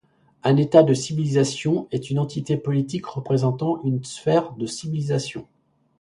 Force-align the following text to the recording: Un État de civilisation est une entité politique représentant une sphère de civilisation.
Un 0.43 0.57
État 0.57 0.81
de 0.81 0.95
civilisation 0.95 1.87
est 1.91 2.09
une 2.09 2.17
entité 2.17 2.57
politique 2.57 3.05
représentant 3.05 3.79
une 3.83 4.03
sphère 4.03 4.51
de 4.53 4.65
civilisation. 4.65 5.45